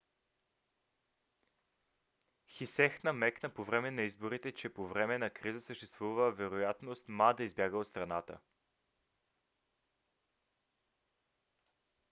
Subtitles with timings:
[2.55, 7.43] хсиех намекна по време на изборите че по време на криза съществува вероятност ма да
[7.43, 8.39] избяга от страната